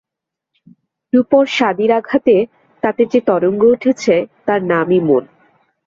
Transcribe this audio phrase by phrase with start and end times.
[1.13, 2.35] রূপরসাদির আঘাতে
[2.83, 4.15] তাতে যে তরঙ্গ উঠছে,
[4.45, 5.23] তার নামই মন।